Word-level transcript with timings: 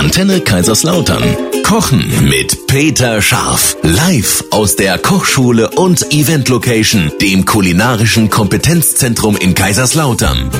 Antenne 0.00 0.40
Kaiserslautern. 0.40 1.22
Kochen 1.62 2.10
mit 2.26 2.66
Peter 2.66 3.20
Scharf. 3.20 3.76
Live 3.82 4.42
aus 4.50 4.74
der 4.74 4.96
Kochschule 4.96 5.68
und 5.76 6.10
Event 6.14 6.48
Location, 6.48 7.12
dem 7.20 7.44
kulinarischen 7.44 8.30
Kompetenzzentrum 8.30 9.36
in 9.36 9.54
Kaiserslautern. 9.54 10.50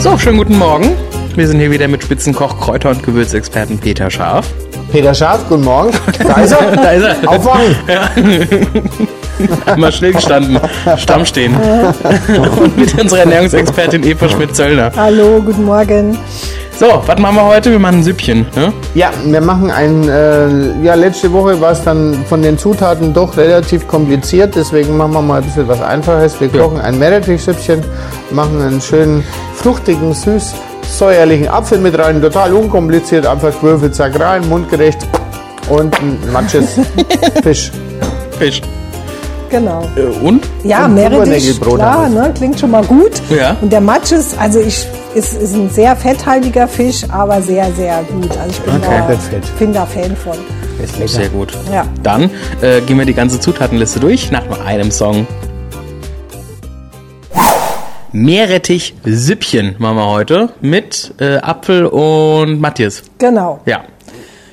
So, 0.00 0.16
schönen 0.16 0.38
guten 0.38 0.56
Morgen. 0.56 0.96
Wir 1.36 1.46
sind 1.46 1.60
hier 1.60 1.70
wieder 1.70 1.88
mit 1.88 2.02
Spitzenkoch, 2.02 2.58
Kräuter- 2.58 2.88
und 2.88 3.02
Gewürzexperten 3.02 3.78
Peter 3.78 4.10
Scharf. 4.10 4.46
Peter 4.90 5.14
Scharf, 5.14 5.46
guten 5.46 5.64
Morgen. 5.64 5.92
Da 6.18 6.40
ist 6.40 6.52
er. 6.52 6.70
Da 6.76 6.92
ist 6.92 7.02
er. 7.04 7.28
Aufwachen. 7.28 7.76
Mal 9.76 9.92
still 9.92 10.12
gestanden, 10.14 10.58
Stamm 10.96 11.26
stehen. 11.26 11.54
Und 12.60 12.78
mit 12.78 12.98
unserer 12.98 13.20
Ernährungsexpertin 13.20 14.04
Eva 14.04 14.26
Schmidt-Zöllner. 14.26 14.90
Hallo, 14.96 15.42
guten 15.44 15.66
Morgen. 15.66 16.18
So, 16.80 16.86
was 17.04 17.18
machen 17.18 17.36
wir 17.36 17.44
heute? 17.44 17.70
Wir 17.72 17.78
machen 17.78 17.96
ein 17.96 18.02
Süppchen. 18.02 18.46
Ne? 18.56 18.72
Ja, 18.94 19.10
wir 19.22 19.42
machen 19.42 19.70
ein, 19.70 20.08
äh, 20.08 20.82
ja, 20.82 20.94
letzte 20.94 21.30
Woche 21.30 21.60
war 21.60 21.72
es 21.72 21.84
dann 21.84 22.24
von 22.26 22.40
den 22.40 22.56
Zutaten 22.56 23.12
doch 23.12 23.36
relativ 23.36 23.86
kompliziert, 23.86 24.56
deswegen 24.56 24.96
machen 24.96 25.12
wir 25.12 25.20
mal 25.20 25.42
ein 25.42 25.44
bisschen 25.44 25.68
was 25.68 25.82
Einfaches. 25.82 26.40
Wir 26.40 26.48
kochen 26.48 26.80
ein 26.80 26.98
Meerrettichsüppchen, 26.98 27.84
machen 28.30 28.62
einen 28.62 28.80
schönen, 28.80 29.22
fruchtigen, 29.56 30.14
süß, 30.14 30.54
säuerlichen 30.90 31.48
Apfel 31.48 31.76
mit 31.76 31.98
rein, 31.98 32.22
total 32.22 32.54
unkompliziert, 32.54 33.26
einfach 33.26 33.52
gewürfelt, 33.60 33.94
zack 33.94 34.18
rein, 34.18 34.48
mundgerecht 34.48 35.06
und 35.68 35.94
ein 36.00 36.18
Matsches 36.32 36.80
Fisch. 37.42 37.72
Fisch. 38.38 38.62
Genau. 39.50 39.86
Äh, 39.96 40.26
und? 40.26 40.48
Ja, 40.64 40.88
Meerrettich, 40.88 41.60
klar, 41.60 42.08
ne, 42.08 42.32
klingt 42.34 42.58
schon 42.58 42.70
mal 42.70 42.84
gut. 42.84 43.20
Ja. 43.28 43.54
Und 43.60 43.70
der 43.70 43.82
Matsch 43.82 44.12
ist, 44.12 44.34
also 44.38 44.60
ich, 44.60 44.86
ist, 45.14 45.34
ist 45.34 45.54
ein 45.54 45.70
sehr 45.70 45.96
fetthaltiger 45.96 46.68
Fisch, 46.68 47.04
aber 47.10 47.42
sehr, 47.42 47.70
sehr 47.72 48.02
gut. 48.04 48.30
Also 48.36 48.50
ich 48.50 48.60
bin 48.60 48.74
Okay. 48.76 49.18
da, 49.32 49.58
bin 49.58 49.72
da 49.72 49.86
Fan 49.86 50.16
von. 50.16 50.34
Ist 50.82 50.98
lecker. 50.98 51.08
Sehr 51.08 51.28
gut. 51.28 51.52
Ja. 51.72 51.84
Dann 52.02 52.30
äh, 52.62 52.80
gehen 52.82 52.98
wir 52.98 53.04
die 53.04 53.14
ganze 53.14 53.38
Zutatenliste 53.40 54.00
durch 54.00 54.30
nach 54.30 54.46
nur 54.46 54.60
einem 54.64 54.90
Song. 54.90 55.26
Meerrettich-Süppchen 58.12 59.76
machen 59.78 59.96
wir 59.96 60.06
heute 60.06 60.48
mit 60.60 61.14
äh, 61.20 61.36
Apfel 61.38 61.86
und 61.86 62.60
Matthias. 62.60 63.02
Genau. 63.18 63.60
Ja. 63.66 63.82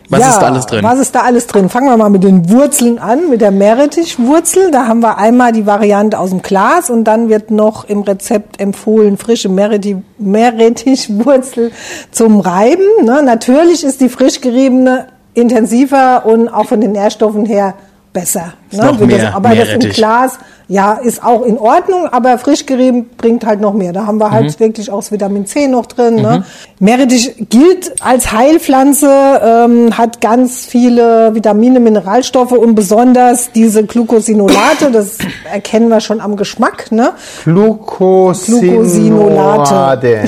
Was 0.10 0.22
ja, 0.22 0.30
ist 0.30 0.40
da 0.40 0.46
alles 0.48 0.66
drin? 0.66 0.84
Was 0.84 1.00
ist 1.00 1.16
da 1.16 1.22
alles 1.22 1.48
drin? 1.48 1.70
Fangen 1.70 1.88
wir 1.88 1.98
mal 1.98 2.10
mit 2.10 2.24
den 2.24 2.50
Wurzeln 2.50 2.98
an, 2.98 3.30
mit 3.30 3.42
der 3.42 3.52
Meerrettichwurzel. 3.52 4.72
Da 4.72 4.88
haben 4.88 5.02
wir 5.02 5.18
einmal 5.18 5.52
die 5.52 5.66
Variante 5.66 6.18
aus 6.18 6.30
dem 6.30 6.42
Glas 6.42 6.90
und 6.90 7.04
dann 7.04 7.28
wird 7.28 7.52
noch 7.52 7.84
im 7.86 8.02
Rezept 8.02 8.62
empfohlen 8.62 9.18
frische 9.18 9.50
Meerrettich- 9.50 10.02
Meerrettichwurzel 10.18 11.72
zum 12.12 12.40
Reiben. 12.40 12.86
Ne? 13.04 13.22
Natürlich 13.24 13.84
ist 13.84 14.00
die 14.00 14.10
frisch 14.10 14.40
geriebene 14.40 15.08
intensiver 15.34 16.26
und 16.26 16.48
auch 16.48 16.66
von 16.66 16.80
den 16.80 16.94
Nährstoffen 16.94 17.46
her 17.46 17.74
besser. 18.14 18.54
Ist 18.72 18.82
noch 18.82 19.00
Wie 19.00 19.06
mehr 19.06 19.26
das, 19.26 19.36
aber 19.36 19.50
das 19.50 19.58
im 19.60 19.66
Meerrettich. 19.66 19.96
Glas, 19.96 20.40
ja, 20.70 20.94
ist 20.94 21.24
auch 21.24 21.44
in 21.44 21.58
Ordnung, 21.58 22.08
aber 22.08 22.38
frisch 22.38 22.66
gerieben 22.66 23.10
bringt 23.18 23.46
halt 23.46 23.62
noch 23.62 23.74
mehr. 23.74 23.94
Da 23.94 24.06
haben 24.06 24.20
wir 24.20 24.32
halt 24.32 24.60
wirklich 24.60 24.92
auch 24.92 24.98
das 24.98 25.14
Vitamin 25.14 25.46
C 25.46 25.68
noch 25.68 25.86
drin. 25.86 26.16
Ne? 26.16 26.44
Meerrettich 26.80 27.36
gilt 27.50 27.94
als 28.02 28.34
Heilpflanze, 28.34 29.10
ähm, 29.10 29.98
hat 29.98 30.20
ganz 30.20 30.66
viele 30.66 31.34
Vitamine, 31.34 31.80
Mineralstoffe 31.80 32.52
und 32.52 32.76
besonders 32.76 33.54
diese 33.54 33.86
Glucosinolate, 33.86 34.92
das 34.92 35.18
erkennen 35.50 35.88
wir 35.88 36.02
schon 36.02 36.20
am 36.20 36.36
Geschmack. 36.36 36.92
Ne? 36.92 37.14
Glucosinolate. 37.46 40.26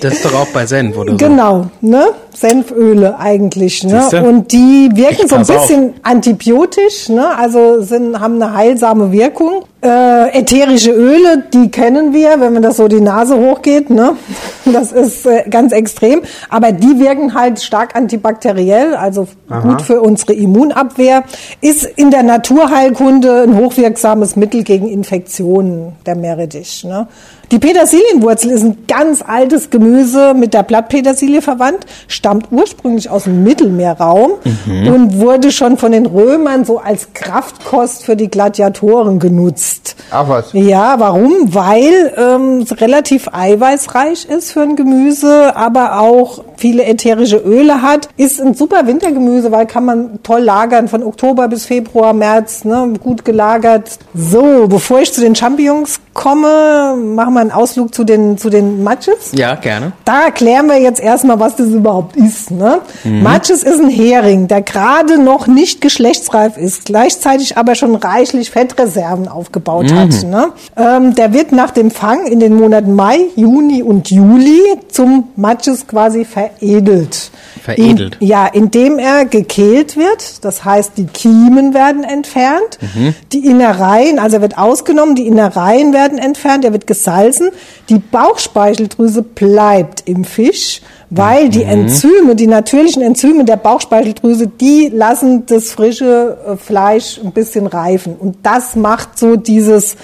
Das 0.00 0.14
ist 0.14 0.24
doch 0.24 0.34
auch 0.34 0.48
bei 0.54 0.64
Senf 0.64 0.96
oder 0.96 1.12
so. 1.12 1.18
Genau, 1.18 1.66
ne? 1.82 2.06
Senföle 2.34 3.18
eigentlich, 3.18 3.84
ne? 3.84 4.00
Siehste? 4.02 4.22
Und 4.22 4.52
die 4.52 4.90
wirken 4.94 5.28
so 5.28 5.36
ein 5.36 5.42
pass 5.42 5.50
auf. 5.50 5.60
bisschen 5.60 5.94
antibiotisch, 6.02 7.08
ne? 7.08 7.36
Also 7.36 7.82
sind, 7.82 8.18
haben 8.18 8.40
eine 8.40 8.54
heilsame 8.54 9.12
Wirkung. 9.12 9.64
Äh, 9.84 10.38
ätherische 10.38 10.92
Öle, 10.92 11.44
die 11.52 11.70
kennen 11.70 12.12
wir, 12.12 12.40
wenn 12.40 12.52
man 12.52 12.62
das 12.62 12.76
so 12.76 12.86
die 12.86 13.00
Nase 13.00 13.36
hochgeht, 13.36 13.90
ne? 13.90 14.16
Das 14.64 14.92
ist 14.92 15.26
äh, 15.26 15.42
ganz 15.50 15.72
extrem. 15.72 16.22
Aber 16.48 16.70
die 16.72 17.00
wirken 17.00 17.34
halt 17.34 17.60
stark 17.60 17.96
antibakteriell, 17.96 18.94
also 18.94 19.26
gut 19.62 19.82
für 19.82 20.00
unsere 20.00 20.34
Immunabwehr. 20.34 21.24
Ist 21.60 21.84
in 21.84 22.12
der 22.12 22.22
Naturheilkunde 22.22 23.42
ein 23.42 23.56
hochwirksames 23.56 24.36
Mittel 24.36 24.62
gegen 24.62 24.88
Infektionen, 24.88 25.92
der 26.06 26.14
Meerrettich, 26.14 26.84
ne? 26.84 27.08
Die 27.52 27.58
Petersilienwurzel 27.58 28.50
ist 28.50 28.62
ein 28.62 28.78
ganz 28.88 29.20
altes 29.20 29.68
Gemüse 29.68 30.32
mit 30.32 30.54
der 30.54 30.62
Blattpetersilie 30.62 31.42
verwandt, 31.42 31.84
stammt 32.08 32.46
ursprünglich 32.50 33.10
aus 33.10 33.24
dem 33.24 33.44
Mittelmeerraum 33.44 34.32
und 34.66 35.18
wurde 35.18 35.52
schon 35.52 35.76
von 35.76 35.92
den 35.92 36.06
Römern 36.06 36.64
so 36.64 36.78
als 36.78 37.08
Kraftkost 37.12 38.04
für 38.06 38.16
die 38.16 38.28
Gladiatoren 38.28 39.18
genutzt. 39.18 39.96
Ach 40.10 40.26
was. 40.30 40.54
Ja, 40.54 40.98
warum? 40.98 41.54
Weil 41.54 42.14
ähm, 42.16 42.60
es 42.62 42.80
relativ 42.80 43.28
eiweißreich 43.30 44.24
ist 44.24 44.52
für 44.52 44.62
ein 44.62 44.74
Gemüse, 44.74 45.54
aber 45.54 46.00
auch 46.00 46.42
viele 46.62 46.84
ätherische 46.84 47.38
Öle 47.38 47.82
hat. 47.82 48.08
Ist 48.16 48.40
ein 48.40 48.54
super 48.54 48.86
Wintergemüse, 48.86 49.50
weil 49.50 49.66
kann 49.66 49.84
man 49.84 50.22
toll 50.22 50.42
lagern 50.42 50.86
von 50.86 51.02
Oktober 51.02 51.48
bis 51.48 51.66
Februar, 51.66 52.12
März, 52.12 52.64
ne, 52.64 52.92
gut 53.02 53.24
gelagert. 53.24 53.98
So, 54.14 54.68
bevor 54.68 55.00
ich 55.00 55.12
zu 55.12 55.20
den 55.20 55.34
Champignons 55.34 55.98
komme, 56.14 56.94
machen 56.96 57.34
wir 57.34 57.40
einen 57.40 57.50
Ausflug 57.50 57.92
zu 57.92 58.04
den, 58.04 58.38
zu 58.38 58.48
den 58.48 58.84
Matches. 58.84 59.32
Ja, 59.32 59.56
gerne. 59.56 59.92
Da 60.04 60.26
erklären 60.26 60.68
wir 60.68 60.78
jetzt 60.78 61.00
erstmal, 61.00 61.40
was 61.40 61.56
das 61.56 61.68
überhaupt 61.68 62.16
ist. 62.16 62.52
Ne? 62.52 62.78
Matches 63.02 63.64
ist 63.64 63.80
ein 63.80 63.88
Hering, 63.88 64.46
der 64.46 64.62
gerade 64.62 65.20
noch 65.20 65.48
nicht 65.48 65.80
geschlechtsreif 65.80 66.56
ist, 66.56 66.84
gleichzeitig 66.84 67.56
aber 67.56 67.74
schon 67.74 67.96
reichlich 67.96 68.50
Fettreserven 68.50 69.26
aufgebaut 69.26 69.92
hat. 69.92 70.22
Ne? 70.24 70.50
Ähm, 70.76 71.14
der 71.16 71.32
wird 71.32 71.50
nach 71.50 71.72
dem 71.72 71.90
Fang 71.90 72.26
in 72.26 72.38
den 72.38 72.54
Monaten 72.54 72.94
Mai, 72.94 73.18
Juni 73.34 73.82
und 73.82 74.10
Juli 74.10 74.60
zum 74.88 75.28
Matches 75.34 75.86
quasi 75.86 76.24
veredelt. 76.58 77.30
Veredelt. 77.62 78.16
In, 78.20 78.26
ja, 78.26 78.46
indem 78.46 78.98
er 78.98 79.24
gekehlt 79.24 79.96
wird. 79.96 80.44
Das 80.44 80.64
heißt, 80.64 80.92
die 80.96 81.06
Kiemen 81.06 81.74
werden 81.74 82.04
entfernt, 82.04 82.78
die 83.32 83.46
Innereien, 83.46 84.18
also 84.18 84.36
er 84.36 84.42
wird 84.42 84.58
ausgenommen, 84.58 85.14
die 85.14 85.26
Innereien 85.26 85.92
werden 85.92 86.18
entfernt, 86.18 86.64
er 86.64 86.72
wird 86.72 86.86
gesalzen. 86.86 87.50
Die 87.88 87.98
Bauchspeicheldrüse 87.98 89.22
bleibt 89.22 90.08
im 90.08 90.24
Fisch, 90.24 90.82
weil 91.10 91.50
die 91.50 91.62
Enzyme, 91.62 92.34
die 92.34 92.46
natürlichen 92.46 93.02
Enzyme 93.02 93.44
der 93.44 93.56
Bauchspeicheldrüse, 93.56 94.46
die 94.46 94.90
lassen 94.92 95.46
das 95.46 95.72
frische 95.72 96.38
äh, 96.46 96.56
Fleisch 96.56 97.20
ein 97.22 97.32
bisschen 97.32 97.66
reifen. 97.66 98.16
Und 98.18 98.36
das 98.42 98.76
macht 98.76 99.18
so 99.18 99.36
dieses, 99.36 99.96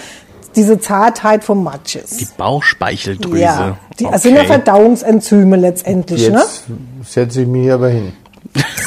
diese 0.59 0.81
Zartheit 0.81 1.45
vom 1.45 1.63
Matches. 1.63 2.17
Die 2.17 2.29
Bauchspeicheldrüse. 2.37 3.41
Ja, 3.41 3.77
die 3.99 4.05
das 4.05 4.23
sind 4.23 4.35
ja 4.35 4.45
Verdauungsenzyme 4.45 5.57
letztendlich, 5.57 6.29
ne? 6.29 6.43
Jetzt 6.99 7.13
setze 7.13 7.43
ich 7.43 7.49
mich 7.49 7.63
hier 7.63 7.75
aber 7.75 7.89
hin. 7.91 8.13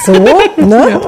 So, 0.06 0.12
ne? 0.12 1.00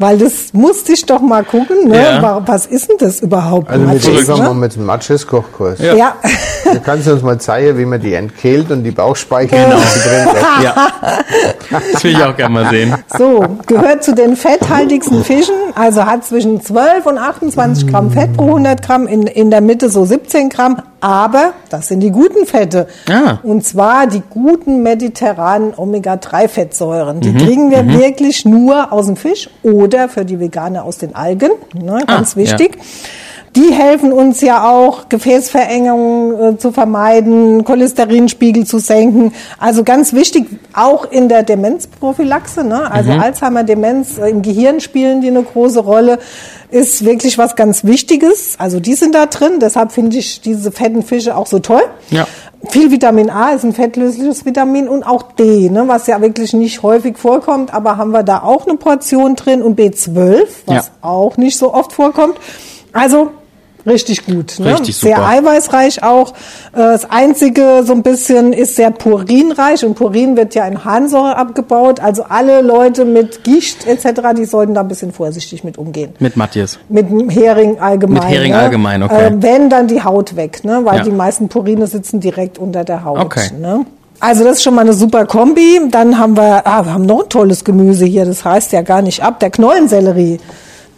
Weil 0.00 0.16
das 0.18 0.52
musste 0.54 0.94
ich 0.94 1.04
doch 1.04 1.20
mal 1.20 1.44
gucken, 1.44 1.86
ne? 1.88 2.02
Ja. 2.02 2.22
Wa- 2.22 2.42
Was 2.46 2.64
ist 2.66 2.88
denn 2.88 2.96
das 2.98 3.20
überhaupt? 3.20 3.68
Also 3.68 3.82
wir 3.86 3.92
Matches, 3.92 4.26
sind 4.26 4.38
mal 4.38 4.48
ne? 4.48 4.54
mit 4.54 4.74
dem 4.74 4.86
Matches-Kochkurs. 4.86 5.78
Ja. 5.78 5.94
Ja, 5.94 6.14
Du 6.72 6.80
kannst 6.80 7.06
uns 7.06 7.22
mal 7.22 7.38
zeigen, 7.38 7.76
wie 7.78 7.84
man 7.84 8.00
die 8.00 8.14
entkehlt 8.14 8.70
und 8.70 8.82
die 8.82 8.90
Bauchspeichel 8.92 9.58
Genau. 9.58 9.76
drin 9.76 10.34
lässt. 10.34 10.46
Ja. 10.64 10.74
Das 11.92 12.02
will 12.04 12.10
ich 12.12 12.22
auch 12.22 12.36
gerne 12.36 12.54
mal 12.54 12.70
sehen. 12.70 12.94
so, 13.16 13.44
gehört 13.66 14.02
zu 14.04 14.14
den 14.14 14.36
fetthaltigsten 14.36 15.22
Fischen, 15.24 15.54
also 15.74 16.04
hat 16.06 16.24
zwischen 16.24 16.60
12 16.62 17.06
und 17.06 17.18
28 17.18 17.86
Gramm 17.86 18.10
Fett 18.10 18.36
pro 18.36 18.46
100 18.46 18.82
Gramm, 18.82 19.06
in, 19.06 19.26
in 19.26 19.50
der 19.50 19.60
Mitte 19.60 19.88
so 19.90 20.04
17 20.04 20.48
Gramm, 20.48 20.82
aber 21.00 21.52
das 21.70 21.88
sind 21.88 22.00
die 22.00 22.10
guten 22.10 22.46
Fette. 22.46 22.86
Ah. 23.08 23.38
Und 23.42 23.64
zwar 23.66 24.06
die 24.06 24.22
guten 24.30 24.82
mediterranen 24.82 25.72
Omega-3-Fettsäuren. 25.76 27.20
Die 27.20 27.30
Mhm. 27.30 27.38
kriegen 27.38 27.70
wir 27.70 27.86
wirklich 27.98 28.44
nur 28.44 28.92
aus 28.92 29.06
dem 29.06 29.16
Fisch 29.16 29.48
oder 29.62 29.89
für 30.08 30.24
die 30.24 30.38
Veganer 30.40 30.84
aus 30.84 30.98
den 30.98 31.14
Algen, 31.14 31.50
ne? 31.74 32.02
ganz 32.06 32.36
Ah, 32.36 32.40
ja. 32.40 32.44
wichtig. 32.44 32.78
Die 33.56 33.72
helfen 33.72 34.12
uns 34.12 34.40
ja 34.42 34.70
auch, 34.70 35.08
Gefäßverengungen 35.08 36.54
äh, 36.54 36.58
zu 36.58 36.70
vermeiden, 36.70 37.64
Cholesterinspiegel 37.64 38.64
zu 38.64 38.78
senken. 38.78 39.32
Also 39.58 39.82
ganz 39.82 40.12
wichtig, 40.12 40.46
auch 40.72 41.10
in 41.10 41.28
der 41.28 41.42
Demenzprophylaxe, 41.42 42.62
ne? 42.62 42.88
also 42.90 43.10
Alzheimer, 43.10 43.64
Demenz, 43.64 44.18
äh, 44.18 44.28
im 44.30 44.42
Gehirn 44.42 44.78
spielen 44.78 45.20
die 45.20 45.28
eine 45.28 45.42
große 45.42 45.80
Rolle, 45.80 46.20
ist 46.70 47.04
wirklich 47.04 47.38
was 47.38 47.56
ganz 47.56 47.82
Wichtiges. 47.82 48.54
Also 48.58 48.78
die 48.78 48.94
sind 48.94 49.16
da 49.16 49.26
drin, 49.26 49.58
deshalb 49.60 49.90
finde 49.90 50.18
ich 50.18 50.40
diese 50.40 50.70
fetten 50.70 51.02
Fische 51.02 51.36
auch 51.36 51.46
so 51.48 51.58
toll. 51.58 51.82
Ja. 52.10 52.28
Viel 52.68 52.90
Vitamin 52.90 53.30
A 53.30 53.50
ist 53.52 53.64
ein 53.64 53.72
fettlösliches 53.72 54.44
Vitamin 54.44 54.86
und 54.88 55.02
auch 55.02 55.22
D, 55.32 55.70
ne, 55.70 55.88
was 55.88 56.06
ja 56.06 56.20
wirklich 56.20 56.52
nicht 56.52 56.82
häufig 56.82 57.16
vorkommt, 57.16 57.72
aber 57.72 57.96
haben 57.96 58.10
wir 58.10 58.22
da 58.22 58.42
auch 58.42 58.66
eine 58.66 58.76
Portion 58.76 59.34
drin 59.34 59.62
und 59.62 59.78
B12, 59.78 60.46
was 60.66 60.86
Ja. 60.86 60.92
auch 61.00 61.38
nicht 61.38 61.56
so 61.56 61.72
oft 61.72 61.92
vorkommt. 61.92 62.34
Also 62.92 63.30
Richtig 63.86 64.26
gut. 64.26 64.58
Ne? 64.58 64.74
Richtig 64.74 64.96
Sehr 64.96 65.16
super. 65.16 65.28
eiweißreich 65.28 66.02
auch. 66.02 66.32
Äh, 66.72 66.78
Das 66.78 67.10
einzige 67.10 67.82
so 67.84 67.92
ein 67.92 68.02
bisschen 68.02 68.52
ist 68.52 68.76
sehr 68.76 68.90
purinreich 68.90 69.84
und 69.84 69.94
Purin 69.94 70.36
wird 70.36 70.54
ja 70.54 70.66
in 70.66 70.84
Harnsäure 70.84 71.36
abgebaut. 71.36 72.00
Also 72.00 72.24
alle 72.28 72.60
Leute 72.62 73.04
mit 73.04 73.44
Gicht 73.44 73.86
etc., 73.86 74.20
die 74.36 74.44
sollten 74.44 74.74
da 74.74 74.80
ein 74.82 74.88
bisschen 74.88 75.12
vorsichtig 75.12 75.64
mit 75.64 75.78
umgehen. 75.78 76.12
Mit 76.18 76.36
Matthias. 76.36 76.78
Mit 76.88 77.06
Hering 77.30 77.78
allgemein. 77.78 78.14
Mit 78.14 78.24
Hering 78.28 78.52
ne? 78.52 78.58
allgemein, 78.58 79.02
okay. 79.02 79.26
Äh, 79.26 79.32
wenn 79.40 79.70
dann 79.70 79.86
die 79.88 80.02
Haut 80.02 80.36
weg, 80.36 80.64
ne? 80.64 80.80
weil 80.84 80.98
Ja. 80.98 81.04
die 81.04 81.10
meisten 81.12 81.48
Purine 81.48 81.86
sitzen 81.86 82.20
direkt 82.20 82.58
unter 82.58 82.84
der 82.84 83.04
Haut. 83.04 83.18
Okay. 83.18 83.50
Ne? 83.58 83.86
Also 84.18 84.44
das 84.44 84.56
ist 84.58 84.62
schon 84.64 84.74
mal 84.74 84.82
eine 84.82 84.92
super 84.92 85.24
Kombi. 85.24 85.80
Dann 85.90 86.18
haben 86.18 86.36
wir, 86.36 86.66
ah, 86.66 86.84
wir 86.84 86.92
haben 86.92 87.06
noch 87.06 87.22
ein 87.22 87.28
tolles 87.30 87.64
Gemüse 87.64 88.04
hier. 88.04 88.26
Das 88.26 88.44
reißt 88.44 88.72
ja 88.72 88.82
gar 88.82 89.00
nicht 89.00 89.22
ab. 89.22 89.40
Der 89.40 89.48
Knollensellerie. 89.50 90.38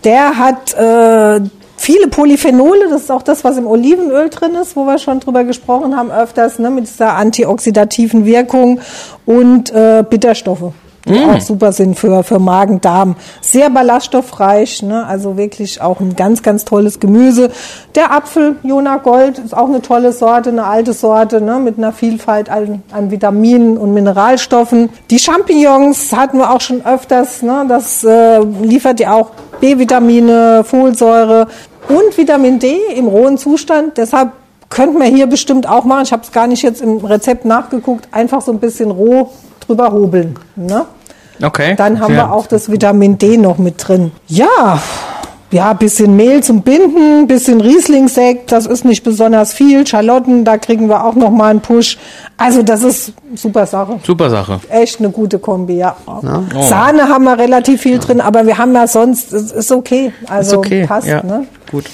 Der 0.03 0.37
hat 0.37 0.75
äh, 0.75 1.41
viele 1.83 2.07
Polyphenole. 2.07 2.89
Das 2.91 3.03
ist 3.03 3.11
auch 3.11 3.23
das, 3.23 3.43
was 3.45 3.59
im 3.59 3.67
Olivenöl 3.67 4.31
drin 4.31 4.55
ist, 4.55 4.77
wo 4.77 4.85
wir 4.85 4.99
schon 4.99 5.21
drüber 5.21 5.45
gesprochen 5.45 5.97
haben 5.97 6.11
öfters, 6.11 6.59
ne? 6.59 6.71
mit 6.71 6.87
dieser 6.87 7.15
antioxidativen 7.17 8.25
Wirkung 8.25 8.81
und 9.27 9.71
äh, 9.73 10.05
Bitterstoffe. 10.09 10.73
Die 11.05 11.25
auch 11.25 11.41
super 11.41 11.73
sind 11.73 11.99
für, 11.99 12.23
für 12.23 12.39
Magen, 12.39 12.81
Darm. 12.81 13.17
Sehr 13.41 13.71
ballaststoffreich, 13.71 14.85
ne? 14.85 15.05
also 15.05 15.37
wirklich 15.37 15.81
auch 15.81 15.99
ein 15.99 16.15
ganz, 16.15 16.45
ganz 16.45 16.65
tolles 16.65 17.01
Gemüse. 17.01 17.51
Der 17.97 18.13
Apfel, 18.13 18.55
Jona 18.63 18.99
Gold, 18.99 19.39
ist 19.39 19.57
auch 19.57 19.67
eine 19.67 19.83
tolle 19.83 20.13
Sorte, 20.13 20.51
eine 20.51 20.65
alte 20.65 20.93
Sorte, 20.93 21.41
ne? 21.41 21.59
mit 21.59 21.77
einer 21.79 21.93
Vielfalt 21.93 22.49
an, 22.49 22.85
an 22.93 23.11
Vitaminen 23.11 23.77
und 23.77 23.93
Mineralstoffen. 23.93 24.91
Die 25.11 25.19
Champignons 25.19 26.13
hatten 26.13 26.39
wir 26.39 26.53
auch 26.53 26.61
schon 26.61 26.87
öfters, 26.87 27.43
ne? 27.43 27.65
das 27.69 28.05
äh, 28.05 28.39
liefert 28.39 29.01
ja 29.01 29.15
auch 29.15 29.31
B-Vitamine, 29.61 30.63
Folsäure 30.65 31.49
und 31.97 32.17
Vitamin 32.17 32.59
D 32.59 32.77
im 32.97 33.07
rohen 33.09 33.39
Zustand. 33.39 33.97
Deshalb 33.99 34.31
könnten 34.69 34.99
wir 34.99 35.07
hier 35.07 35.27
bestimmt 35.27 35.69
auch 35.69 35.85
machen. 35.85 36.03
Ich 36.05 36.13
habe 36.13 36.23
es 36.23 36.33
gar 36.33 36.47
nicht 36.47 36.63
jetzt 36.63 36.81
im 36.81 36.99
Rezept 36.99 37.45
nachgeguckt. 37.45 38.09
Einfach 38.13 38.41
so 38.41 38.53
ein 38.53 38.59
bisschen 38.59 38.91
roh 38.91 39.31
drüber 39.67 39.93
hobeln. 39.93 40.39
Ne? 40.57 40.87
Okay. 41.43 41.75
Dann 41.77 42.01
haben 42.01 42.15
Ja. 42.15 42.29
wir 42.29 42.33
auch 42.33 42.47
das 42.47 42.71
Vitamin 42.71 43.19
D 43.19 43.37
noch 43.37 43.59
mit 43.59 43.87
drin. 43.87 44.13
Ja, 44.29 44.81
ja, 45.53 45.75
bisschen 45.75 46.17
Mehl 46.17 46.43
zum 46.43 46.63
Binden, 46.63 47.27
bisschen 47.27 47.61
Rieslingsekt, 47.61 48.51
das 48.51 48.67
ist 48.67 48.85
nicht 48.85 49.05
besonders 49.05 49.53
viel. 49.53 49.87
Schalotten, 49.87 50.45
da 50.45 50.57
kriegen 50.57 50.89
wir 50.89 51.05
auch 51.05 51.15
noch 51.15 51.31
mal 51.31 51.51
einen 51.51 51.61
Push. 51.61 51.99
Also 52.39 52.63
das 52.63 52.83
ist 52.83 53.13
super 53.35 53.67
Sache. 53.67 54.01
Super 54.03 54.31
Sache. 54.31 54.61
Echt 54.71 54.99
eine 54.99 55.11
gute 55.11 55.39
Kombi, 55.39 55.77
ja. 55.77 55.95
Sahne 56.61 57.09
haben 57.09 57.25
wir 57.25 57.39
relativ 57.39 57.83
viel 57.83 57.99
drin, 57.99 58.21
aber 58.21 58.47
wir 58.47 58.57
haben 58.59 58.75
ja 58.75 58.87
sonst, 58.87 59.33
es 59.33 59.53
ist 59.53 59.71
okay. 59.71 60.13
Also 60.27 60.53
ist 60.63 60.67
okay. 60.67 60.87
passt, 60.87 61.07
ja. 61.07 61.23
ne? 61.23 61.47
Gut. 61.71 61.85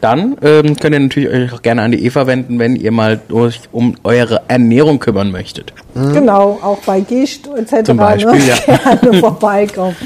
Dann 0.00 0.36
ähm, 0.42 0.76
könnt 0.76 0.94
ihr 0.94 1.00
natürlich 1.00 1.28
euch 1.28 1.52
auch 1.52 1.62
gerne 1.62 1.82
an 1.82 1.92
die 1.92 2.04
Eva 2.04 2.26
wenden, 2.26 2.58
wenn 2.58 2.76
ihr 2.76 2.92
mal 2.92 3.20
euch 3.32 3.60
um 3.72 3.96
eure 4.04 4.42
Ernährung 4.48 4.98
kümmern 4.98 5.30
möchtet. 5.30 5.72
Genau, 5.94 6.58
auch 6.62 6.78
bei 6.86 7.00
Gicht 7.00 7.48
etc. 7.48 7.84
Zum 7.84 7.96
Beispiel, 7.96 8.32
ne? 8.32 8.40
ja. 8.46 8.94
Gerne 9.00 9.18
vorbeikommen. 9.18 9.96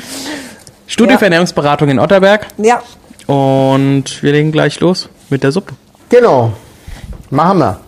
Studie 0.87 1.13
Ja. 1.13 1.19
für 1.19 1.25
Ernährungsberatung 1.27 1.89
in 1.89 1.99
Otterberg. 1.99 2.47
Ja, 2.59 2.81
Und 3.27 4.23
wir 4.23 4.33
legen 4.33 4.53
gleich 4.53 4.81
los 4.81 5.09
mit 5.31 5.43
der 5.43 5.51
Suppe. 5.53 5.73
Genau. 6.11 6.53
Machen 7.31 7.59
wir. 7.59 7.79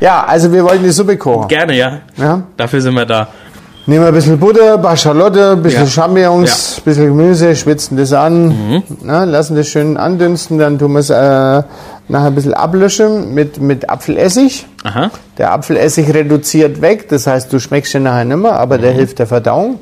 Ja, 0.00 0.24
also 0.26 0.52
wir 0.52 0.64
wollten 0.64 0.82
die 0.82 0.90
Suppe 0.90 1.16
kochen. 1.16 1.46
Gerne, 1.48 1.74
ja. 1.76 1.98
Ja. 2.16 2.42
Dafür 2.56 2.80
sind 2.80 2.94
wir 2.94 3.06
da. 3.06 3.28
Nehmen 3.86 4.02
wir 4.04 4.08
ein 4.08 4.14
bisschen 4.14 4.38
Butter, 4.38 4.74
ein 4.74 4.82
paar 4.82 4.96
Schalotte, 4.96 5.52
ein 5.52 5.62
bisschen 5.62 5.84
Ja. 5.84 5.90
Champignons, 5.90 6.78
ein 6.78 6.82
bisschen 6.84 7.06
Gemüse, 7.06 7.54
schwitzen 7.56 7.96
das 7.96 8.12
an, 8.12 8.82
na, 9.00 9.24
lassen 9.24 9.56
das 9.56 9.68
schön 9.68 9.96
andünsten, 9.96 10.58
dann 10.58 10.78
tun 10.78 10.92
wir 10.92 11.00
es 11.00 11.10
äh, 11.10 11.62
nachher 12.08 12.26
ein 12.26 12.34
bisschen 12.34 12.54
ablöschen 12.54 13.32
mit, 13.34 13.60
mit 13.60 13.88
Apfelessig. 13.88 14.66
Aha. 14.84 15.10
Der 15.38 15.52
Apfelessig 15.52 16.12
reduziert 16.12 16.80
weg, 16.80 17.08
das 17.08 17.26
heißt, 17.26 17.52
du 17.52 17.58
schmeckst 17.58 17.94
ihn 17.94 18.02
nachher 18.02 18.24
nicht 18.24 18.36
mehr, 18.36 18.54
aber 18.58 18.78
der 18.78 18.92
hilft 18.92 19.18
der 19.18 19.26
Verdauung. 19.26 19.78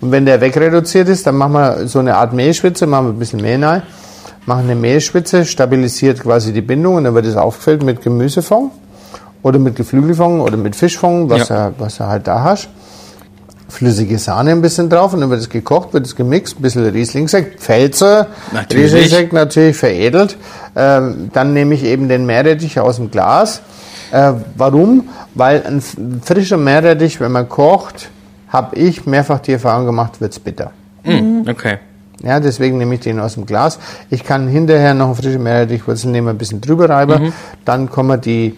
Und 0.00 0.10
wenn 0.12 0.24
der 0.26 0.40
wegreduziert 0.40 1.08
ist, 1.08 1.26
dann 1.26 1.36
machen 1.36 1.52
wir 1.52 1.86
so 1.88 1.98
eine 1.98 2.16
Art 2.16 2.32
Mehlschwitze, 2.32 2.86
machen 2.86 3.06
wir 3.06 3.12
ein 3.12 3.18
bisschen 3.18 3.40
Mehl 3.40 3.62
rein, 3.62 3.82
machen 4.46 4.64
eine 4.64 4.74
Mehlschwitze, 4.74 5.44
stabilisiert 5.44 6.20
quasi 6.20 6.52
die 6.52 6.60
Bindung 6.62 6.96
und 6.96 7.04
dann 7.04 7.14
wird 7.14 7.26
es 7.26 7.36
aufgefüllt 7.36 7.82
mit 7.82 8.02
Gemüsefond 8.02 8.72
oder 9.42 9.58
mit 9.58 9.76
Geflügelfond 9.76 10.40
oder 10.40 10.56
mit 10.56 10.74
Fischfond, 10.76 11.28
was, 11.30 11.48
Ja. 11.48 11.70
du, 11.70 11.74
was 11.78 11.96
du 11.98 12.06
halt 12.06 12.26
da 12.26 12.42
hast. 12.42 12.68
Flüssige 13.72 14.18
Sahne 14.18 14.50
ein 14.50 14.60
bisschen 14.60 14.90
drauf 14.90 15.14
und 15.14 15.22
dann 15.22 15.30
wird 15.30 15.40
es 15.40 15.48
gekocht, 15.48 15.94
wird 15.94 16.04
es 16.04 16.14
gemixt, 16.14 16.58
ein 16.58 16.62
bisschen 16.62 16.86
Rieslingsekt, 16.90 17.58
Pfälzer, 17.58 18.26
Natürlich. 18.52 18.92
Rieslingsekt 18.92 19.32
natürlich 19.32 19.76
veredelt. 19.78 20.36
Ähm, 20.76 21.30
dann 21.32 21.54
nehme 21.54 21.74
ich 21.74 21.82
eben 21.82 22.06
den 22.06 22.26
Meerrettich 22.26 22.78
aus 22.78 22.96
dem 22.96 23.10
Glas. 23.10 23.62
Äh, 24.10 24.34
warum? 24.56 25.08
Weil 25.34 25.64
ein 25.66 25.82
frischer 26.22 26.58
Meerrettich, 26.58 27.18
wenn 27.18 27.32
man 27.32 27.48
kocht, 27.48 28.10
habe 28.48 28.76
ich 28.76 29.06
mehrfach 29.06 29.40
die 29.40 29.52
Erfahrung 29.52 29.86
gemacht, 29.86 30.20
wird's 30.20 30.38
bitter. 30.38 30.72
Mhm. 31.04 31.46
Okay. 31.48 31.78
Ja, 32.22 32.40
deswegen 32.40 32.76
nehme 32.76 32.94
ich 32.94 33.00
den 33.00 33.18
aus 33.20 33.34
dem 33.34 33.46
Glas. 33.46 33.78
Ich 34.10 34.22
kann 34.22 34.48
hinterher 34.48 34.92
noch 34.92 35.06
eine 35.06 35.14
frische 35.14 35.38
Meerrettichwurzel 35.38 36.10
nehmen, 36.10 36.28
ein 36.28 36.38
bisschen 36.38 36.60
drüber 36.60 36.90
reiben. 36.90 37.32
Dann 37.64 37.90
kommen 37.90 38.20
die 38.20 38.54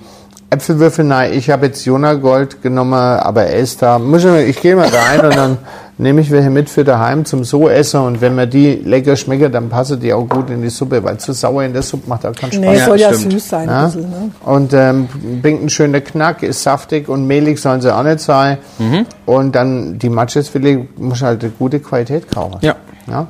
Äpfelwürfel 0.55 1.11
rein. 1.12 1.33
Ich 1.33 1.51
habe 1.51 1.67
jetzt 1.67 1.85
Jona 1.85 2.15
Gold 2.15 2.62
genommen, 2.62 2.95
aber 2.95 3.45
er 3.45 3.59
ist 3.59 3.83
da. 3.83 3.99
Muss 3.99 4.25
ich, 4.25 4.49
ich 4.49 4.61
gehe 4.61 4.77
mal 4.77 4.89
rein 4.89 5.21
und 5.27 5.37
dann 5.37 5.59
nehme 5.99 6.21
ich 6.21 6.31
welche 6.31 6.51
mit 6.51 6.69
für 6.71 6.83
daheim 6.85 7.25
zum 7.25 7.45
so 7.45 7.69
essen. 7.69 8.01
Und 8.01 8.21
wenn 8.21 8.35
mir 8.35 8.47
die 8.47 8.75
lecker 8.85 9.15
schmecken, 9.17 9.53
dann 9.53 9.69
passen 9.69 10.01
die 10.01 10.12
auch 10.12 10.29
gut 10.29 10.51
in 10.51 10.61
die 10.62 10.69
Suppe, 10.71 11.03
weil 11.05 11.19
zu 11.19 11.33
sauer 11.33 11.62
in 11.65 11.73
der 11.73 11.83
Suppe 11.83 12.09
macht 12.09 12.27
auch 12.27 12.35
keinen 12.35 12.53
Spaß. 12.53 12.61
nee, 12.65 12.77
Ja, 12.79 12.85
soll 12.87 12.99
ja 13.01 13.12
stimmt. 13.15 13.33
süß 13.33 13.49
sein. 13.49 13.69
Ein 13.69 13.75
Ja? 13.75 13.85
bisschen, 13.87 14.11
ne? 14.11 14.31
Und 14.45 14.73
ähm, 14.73 15.09
bringt 15.43 15.61
einen 15.61 15.69
schönen 15.71 16.03
Knack, 16.03 16.43
ist 16.43 16.62
saftig 16.62 17.09
und 17.09 17.27
mehlig 17.27 17.61
sollen 17.61 17.81
sie 17.81 17.95
auch 17.95 18.03
nicht 18.03 18.21
sein. 18.21 18.59
Mhm. 18.79 19.06
Und 19.27 19.55
dann 19.55 19.99
die 19.99 20.09
Matschesfilet 20.09 20.99
muss 20.99 21.23
halt 21.23 21.43
eine 21.43 21.53
gute 21.59 21.79
Qualität 21.81 22.31
kaufen. 22.33 22.59
Ja. 22.61 22.75
ja. 23.06 23.27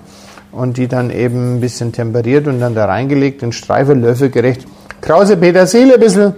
Und 0.52 0.76
die 0.78 0.86
dann 0.88 1.10
eben 1.10 1.56
ein 1.56 1.60
bisschen 1.60 1.92
temperiert 1.92 2.46
und 2.46 2.60
dann 2.60 2.74
da 2.74 2.86
reingelegt, 2.86 3.42
in 3.42 3.52
Streifen, 3.52 4.00
löffelgerecht. 4.00 4.66
Krause 5.00 5.36
Petersilie 5.36 5.94
ein 5.94 6.00
bisschen 6.00 6.32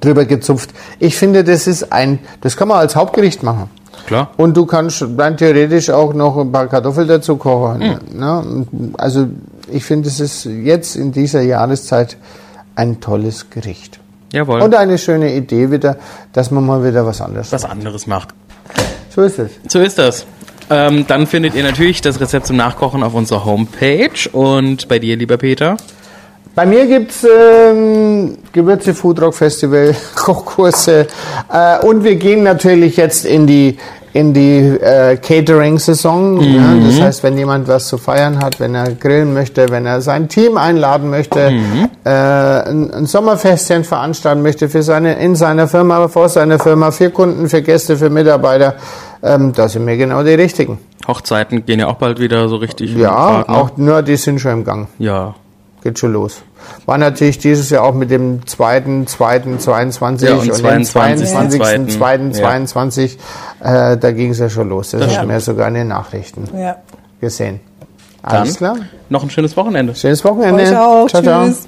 drüber 0.00 0.24
gezupft. 0.24 0.70
Ich 0.98 1.16
finde, 1.16 1.44
das 1.44 1.66
ist 1.66 1.92
ein, 1.92 2.18
das 2.40 2.56
kann 2.56 2.68
man 2.68 2.78
als 2.78 2.96
Hauptgericht 2.96 3.42
machen. 3.42 3.70
Klar. 4.06 4.30
Und 4.36 4.56
du 4.56 4.66
kannst 4.66 5.04
dann 5.16 5.36
theoretisch 5.36 5.90
auch 5.90 6.14
noch 6.14 6.36
ein 6.38 6.50
paar 6.50 6.66
Kartoffeln 6.66 7.06
dazu 7.06 7.36
kochen. 7.36 7.80
Hm. 7.80 8.18
Ne? 8.18 8.66
Also 8.98 9.28
ich 9.70 9.84
finde, 9.84 10.08
es 10.08 10.20
ist 10.20 10.46
jetzt 10.46 10.96
in 10.96 11.12
dieser 11.12 11.42
Jahreszeit 11.42 12.16
ein 12.74 13.00
tolles 13.00 13.50
Gericht. 13.50 14.00
Jawohl. 14.32 14.62
Und 14.62 14.74
eine 14.74 14.96
schöne 14.96 15.34
Idee 15.34 15.70
wieder, 15.70 15.96
dass 16.32 16.50
man 16.50 16.64
mal 16.64 16.84
wieder 16.84 17.04
was 17.04 17.20
anderes 17.20 17.52
was 17.52 17.62
macht. 17.62 17.72
anderes 17.72 18.06
macht. 18.06 18.28
So 19.14 19.22
ist 19.22 19.38
es. 19.38 19.50
So 19.68 19.80
ist 19.80 19.98
das. 19.98 20.24
Ähm, 20.70 21.04
dann 21.08 21.26
findet 21.26 21.54
ihr 21.56 21.64
natürlich 21.64 22.00
das 22.00 22.20
Rezept 22.20 22.46
zum 22.46 22.56
Nachkochen 22.56 23.02
auf 23.02 23.14
unserer 23.14 23.44
Homepage. 23.44 24.30
Und 24.32 24.86
bei 24.86 25.00
dir, 25.00 25.16
lieber 25.16 25.36
Peter? 25.36 25.76
Bei 26.60 26.66
mir 26.66 26.86
gibt's 26.86 27.24
ähm, 27.24 28.36
Gewürze 28.52 28.92
Foodrock 28.92 29.34
Festival, 29.34 29.96
Kochkurse 30.14 31.06
äh, 31.50 31.86
und 31.86 32.04
wir 32.04 32.16
gehen 32.16 32.42
natürlich 32.42 32.98
jetzt 32.98 33.24
in 33.24 33.46
die 33.46 33.78
in 34.12 34.34
die 34.34 34.58
äh, 34.58 35.16
Catering-Saison. 35.16 36.38
Ja, 36.42 36.74
das 36.84 37.00
heißt, 37.00 37.22
wenn 37.22 37.38
jemand 37.38 37.66
was 37.66 37.88
zu 37.88 37.96
feiern 37.96 38.44
hat, 38.44 38.60
wenn 38.60 38.74
er 38.74 38.92
grillen 38.92 39.32
möchte, 39.32 39.70
wenn 39.70 39.86
er 39.86 40.02
sein 40.02 40.28
Team 40.28 40.58
einladen 40.58 41.08
möchte, 41.08 41.50
äh, 42.04 42.10
ein, 42.10 42.92
ein 42.92 43.06
Sommerfestchen 43.06 43.84
veranstalten 43.84 44.42
möchte 44.42 44.68
für 44.68 44.82
seine 44.82 45.14
in 45.14 45.36
seiner 45.36 45.66
Firma, 45.66 46.08
vor 46.08 46.28
seiner 46.28 46.58
Firma, 46.58 46.90
für 46.90 47.08
Kunden, 47.08 47.48
für 47.48 47.62
Gäste, 47.62 47.96
für 47.96 48.10
Mitarbeiter, 48.10 48.74
ähm, 49.22 49.54
da 49.54 49.66
sind 49.66 49.86
wir 49.86 49.96
genau 49.96 50.22
die 50.22 50.34
richtigen. 50.34 50.78
Hochzeiten 51.08 51.64
gehen 51.64 51.80
ja 51.80 51.86
auch 51.86 51.96
bald 51.96 52.20
wieder 52.20 52.50
so 52.50 52.56
richtig. 52.56 52.94
Ja, 52.94 53.14
Fahrt, 53.14 53.48
ne? 53.48 53.56
auch 53.56 53.70
nur 53.78 54.02
die 54.02 54.16
sind 54.16 54.42
schon 54.42 54.52
im 54.52 54.64
Gang. 54.64 54.88
Ja. 54.98 55.34
Geht 55.82 55.98
schon 55.98 56.12
los. 56.12 56.42
War 56.86 56.98
natürlich 56.98 57.38
dieses 57.38 57.70
Jahr 57.70 57.84
auch 57.84 57.94
mit 57.94 58.10
dem 58.10 58.46
zweiten, 58.46 59.06
zweiten, 59.06 59.58
22 59.58 60.28
Ja, 60.28 60.34
und 60.36 60.46
dem 60.46 60.54
22., 60.54 61.28
22., 61.28 61.60
zweiten. 61.60 61.88
zweiten, 61.90 62.30
Ja. 62.32 62.38
22, 62.38 63.18
äh, 63.60 63.96
da 63.96 64.12
ging 64.12 64.30
es 64.30 64.38
ja 64.38 64.48
schon 64.50 64.68
los. 64.68 64.90
Das, 64.90 65.00
Das 65.02 65.18
haben 65.18 65.28
wir 65.30 65.40
sogar 65.40 65.68
in 65.68 65.74
den 65.74 65.88
Nachrichten 65.88 66.48
Ja. 66.56 66.76
gesehen. 67.20 67.60
Dann 68.22 68.32
Alles 68.42 68.56
klar. 68.58 68.76
noch 69.08 69.22
ein 69.22 69.30
schönes 69.30 69.56
Wochenende. 69.56 69.94
Schönes 69.94 70.22
Wochenende. 70.24 70.62
Euch 70.62 70.76
auch. 70.76 71.06
Ciao, 71.08 71.22
ciao. 71.22 71.46
Tschüss. 71.46 71.66